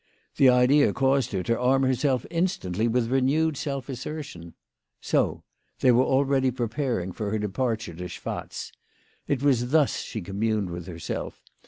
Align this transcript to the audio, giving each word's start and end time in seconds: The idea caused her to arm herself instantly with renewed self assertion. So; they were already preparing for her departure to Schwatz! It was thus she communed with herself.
The 0.37 0.49
idea 0.49 0.93
caused 0.93 1.31
her 1.31 1.43
to 1.43 1.59
arm 1.59 1.83
herself 1.83 2.25
instantly 2.31 2.87
with 2.87 3.11
renewed 3.11 3.55
self 3.55 3.87
assertion. 3.87 4.55
So; 4.99 5.43
they 5.81 5.91
were 5.91 6.03
already 6.05 6.49
preparing 6.49 7.11
for 7.11 7.29
her 7.29 7.37
departure 7.37 7.93
to 7.93 8.07
Schwatz! 8.07 8.71
It 9.27 9.43
was 9.43 9.69
thus 9.69 9.99
she 9.99 10.21
communed 10.21 10.71
with 10.71 10.87
herself. 10.87 11.43